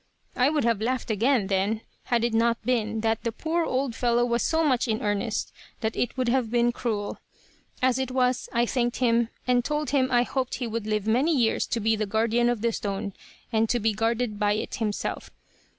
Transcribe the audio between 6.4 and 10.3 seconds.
been cruel. As it was, I thanked him, and told him I